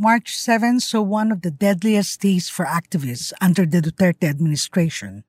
[0.00, 5.24] March 7 saw one of the deadliest days for activists under the Duterte administration.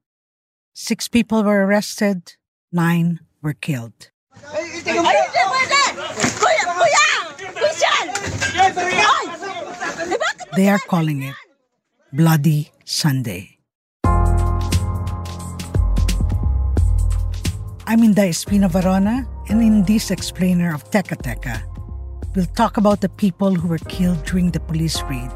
[0.75, 2.35] Six people were arrested,
[2.71, 4.11] nine were killed.
[10.55, 11.35] They are calling it
[12.13, 13.57] Bloody Sunday.
[17.87, 21.17] I'm Inday Espina Varona, and in this explainer of Teka,
[22.35, 25.31] we'll talk about the people who were killed during the police raid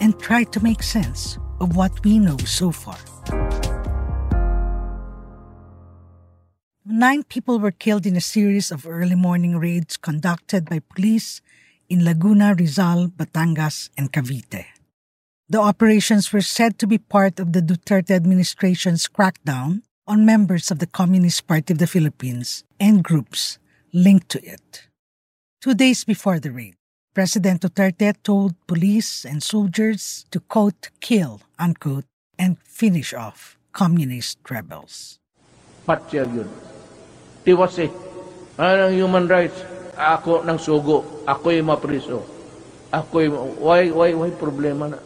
[0.00, 2.98] and try to make sense of what we know so far.
[6.84, 11.40] Nine people were killed in a series of early morning raids conducted by police
[11.88, 14.66] in Laguna, Rizal, Batangas, and Cavite.
[15.48, 20.78] The operations were said to be part of the Duterte administration's crackdown on members of
[20.78, 23.58] the Communist Party of the Philippines and groups
[23.92, 24.88] linked to it.
[25.62, 26.74] Two days before the raid,
[27.14, 32.04] President Duterte told police and soldiers to quote, kill, unquote,
[32.36, 35.20] and finish off communist rebels.
[35.86, 36.50] Patsya yun.
[37.46, 37.94] Tiwasi.
[38.58, 39.62] Anong human rights?
[39.94, 41.22] Ako ng sugo.
[41.30, 42.26] Ako'y mapriso.
[42.90, 43.30] Ako'y,
[43.62, 44.98] why, why, why problema na?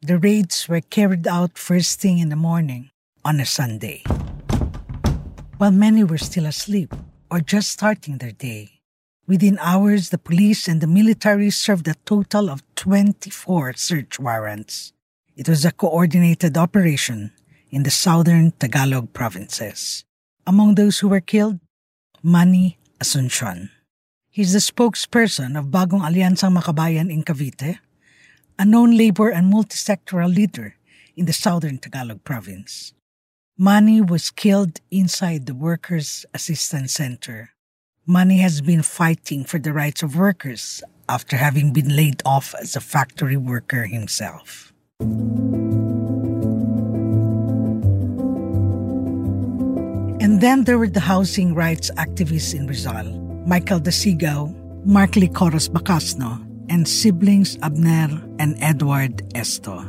[0.00, 2.88] The raids were carried out first thing in the morning
[3.20, 4.00] on a Sunday.
[5.60, 6.96] While many were still asleep
[7.30, 8.77] or just starting their day,
[9.28, 14.94] within hours the police and the military served a total of 24 search warrants.
[15.36, 17.30] It was a coordinated operation
[17.70, 20.04] in the southern Tagalog provinces.
[20.46, 21.60] Among those who were killed,
[22.22, 23.68] Manny Asuncion.
[24.30, 27.78] He's the spokesperson of Bagong Alyansang Makabayan in Cavite,
[28.58, 30.74] a known labor and multisectoral leader
[31.16, 32.94] in the southern Tagalog province.
[33.58, 37.50] Manny was killed inside the Workers' Assistance Center.
[38.10, 42.74] Manny has been fighting for the rights of workers after having been laid off as
[42.74, 44.72] a factory worker himself.
[50.24, 53.12] And then there were the housing rights activists in Rizal,
[53.46, 54.54] Michael Dasigao,
[54.86, 58.08] Mark Licoros Bacasno, and siblings Abner
[58.38, 59.84] and Edward Esto.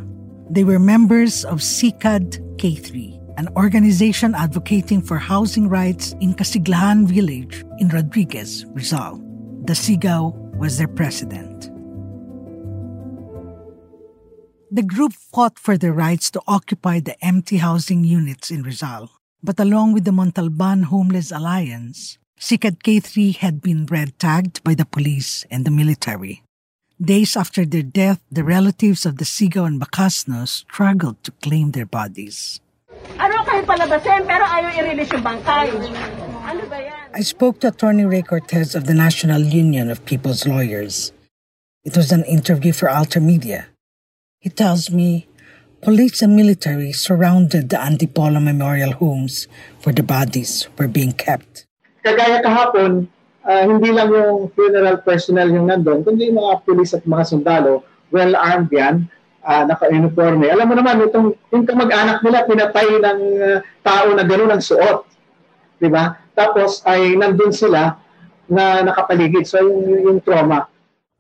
[0.50, 7.64] They were members of CICAD K3, an organization advocating for housing rights in Kasiglahan village
[7.78, 9.24] in Rodriguez, Rizal.
[9.64, 11.72] Dasigao was their president.
[14.76, 19.10] The group fought for the rights to occupy the empty housing units in Rizal.
[19.42, 24.86] But along with the Montalban Homeless Alliance, CICAD K3 had been red tagged by the
[24.86, 26.44] police and the military.
[27.00, 31.86] Days after their death, the relatives of the Sigaw and Bacasnos struggled to claim their
[31.86, 32.60] bodies.
[33.20, 35.68] Ano kayo palabasin pero ayaw i-release yung bangkay?
[36.46, 37.12] Ano ba yan?
[37.12, 41.12] I spoke to Attorney Ray Cortez of the National Union of People's Lawyers.
[41.84, 43.68] It was an interview for Alter Media.
[44.40, 45.28] He tells me
[45.82, 49.48] police and military surrounded the Antipolo Memorial homes
[49.84, 51.68] where the bodies were being kept.
[52.04, 53.08] Kagaya kahapon,
[53.44, 57.84] uh, hindi lang yung funeral personnel yung nandun, kundi yung mga pulis at mga sundalo,
[58.12, 59.08] well-armed yan,
[59.44, 60.48] uh, naka-uniforme.
[60.50, 65.06] Alam mo naman, itong, yung kamag-anak nila, pinatay ng uh, tao na gano'n ang suot.
[65.80, 66.20] Di ba?
[66.36, 67.96] Tapos ay nandun sila
[68.52, 69.48] na nakapaligid.
[69.48, 70.68] So yung, yung trauma.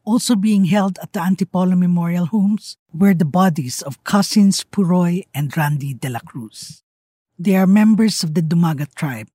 [0.03, 5.55] Also being held at the Antipolo Memorial Homes were the bodies of cousins Puroy and
[5.55, 6.83] Randy de la Cruz.
[7.37, 9.29] They are members of the Dumaga tribe,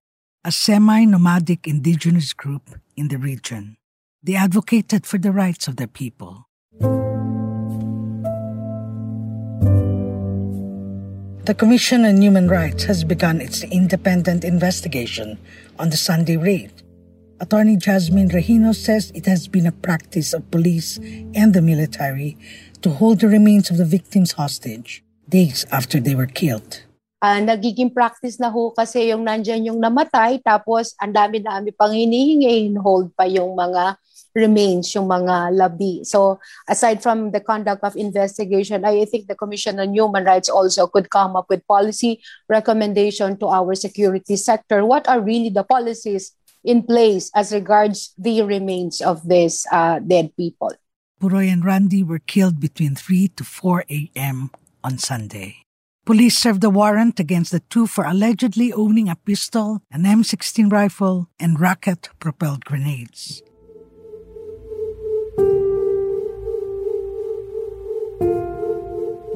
[0.45, 3.77] a semi-nomadic indigenous group in the region.
[4.23, 6.49] They advocated for the rights of their people.
[11.45, 15.37] The Commission on Human Rights has begun its independent investigation
[15.79, 16.73] on the Sunday raid.
[17.37, 20.97] Attorney Jasmine Rahino says it has been a practice of police
[21.37, 22.41] and the military
[22.81, 26.81] to hold the remains of the victims hostage days after they were killed.
[27.21, 32.73] Uh, nagiging practice na ho kasi yung nandyan yung namatay tapos ang dami-dami pang hinihingi,
[32.81, 34.01] hold pa yung mga
[34.35, 36.05] remains yung mga labi.
[36.05, 40.87] So aside from the conduct of investigation, I think the Commission on Human Rights also
[40.87, 44.85] could come up with policy recommendation to our security sector.
[44.85, 46.35] What are really the policies
[46.65, 50.73] in place as regards the remains of these uh, dead people.
[51.21, 54.51] Puroy and Randy were killed between 3 to 4 a.m.
[54.83, 55.63] on Sunday.
[56.05, 61.29] Police served a warrant against the two for allegedly owning a pistol, an M16 rifle,
[61.41, 63.43] and rocket propelled grenades.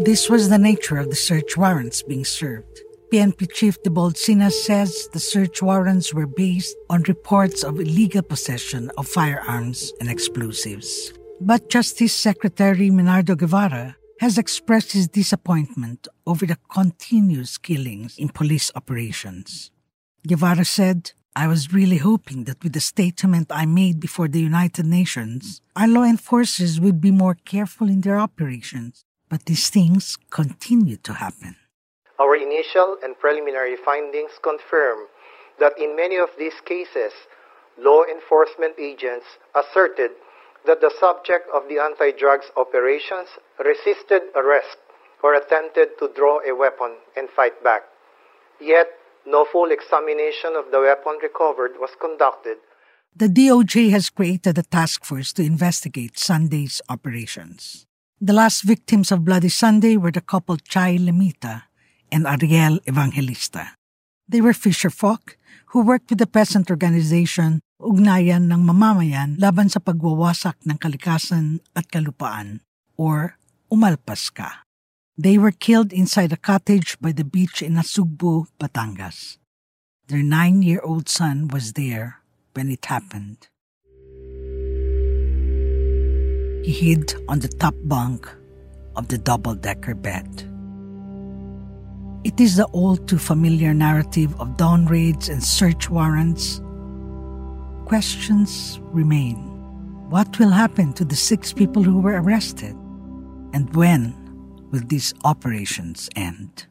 [0.00, 2.83] This was the nature of the search warrants being served.
[3.12, 8.93] PNP Chief Debold Sinas says the search warrants were based on reports of illegal possession
[8.97, 11.12] of firearms and explosives.
[11.41, 18.71] But Justice Secretary Menardo Guevarra has expressed his disappointment over the continuous killings in police
[18.77, 19.73] operations.
[20.29, 24.87] Guevarra said, I was really hoping that with the statement I made before the United
[24.87, 30.97] Nations, our law enforcers would be more careful in their operations but these things continue
[30.97, 31.57] to happen.
[32.19, 35.07] Our initial and preliminary findings confirm
[35.61, 37.13] that in many of these cases,
[37.79, 40.11] law enforcement agents asserted
[40.67, 43.29] that the subject of the anti drugs operations
[43.65, 44.79] resisted arrest
[45.23, 47.83] or attempted to draw a weapon and fight back.
[48.61, 48.89] Yet,
[49.27, 52.59] no full examination of the weapon recovered was conducted.
[53.15, 57.88] The DOJ has created a task force to investigate Sunday's operations.
[58.19, 61.70] The last victims of Bloody Sunday were the couple Chai Lemita
[62.11, 63.79] and Ariel Evangelista.
[64.26, 65.38] They were fisherfolk
[65.70, 71.94] who worked with the peasant organization Ugnayan ng Mamamayan laban sa pagwawasak ng kalikasan at
[71.94, 72.59] kalupaan,
[72.99, 73.38] or
[73.70, 74.67] Umalpas Ka.
[75.15, 79.38] They were killed inside a cottage by the beach in Nasugbu, Batangas.
[80.11, 82.19] Their nine-year-old son was there
[82.59, 83.47] when it happened.
[86.69, 88.29] He hid on the top bunk
[88.94, 90.29] of the double decker bed.
[92.25, 96.61] It is the all too familiar narrative of dawn raids and search warrants.
[97.87, 99.38] Questions remain.
[100.11, 102.76] What will happen to the six people who were arrested?
[103.55, 104.12] And when
[104.70, 106.67] will these operations end?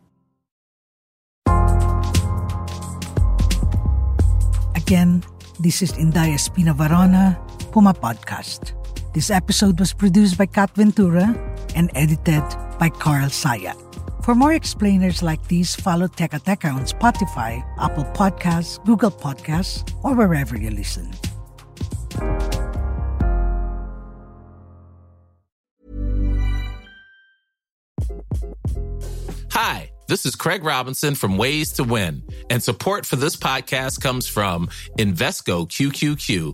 [4.75, 5.23] Again,
[5.59, 7.41] this is Inday Espina Varona,
[7.71, 8.76] Puma Podcast.
[9.17, 11.33] This episode was produced by Kat Ventura
[11.73, 12.43] and edited
[12.77, 13.73] by Carl Sayat.
[14.23, 20.13] For more explainers like these, follow Teka Teka on Spotify, Apple Podcasts, Google Podcasts, or
[20.13, 21.09] wherever you listen.
[29.49, 32.21] Hi, this is Craig Robinson from Ways to Win,
[32.51, 34.67] and support for this podcast comes from
[34.99, 36.53] Invesco QQQ